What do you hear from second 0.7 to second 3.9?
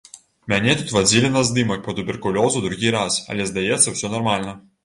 тут вадзілі на здымак па туберкулёзу другі раз, але, здаецца,